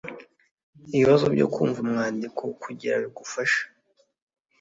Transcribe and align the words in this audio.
ibibazo 0.95 1.25
byo 1.33 1.47
kumva 1.53 1.79
umwandiko 1.85 2.41
kugira 2.61 2.95
bigufashe 3.03 3.61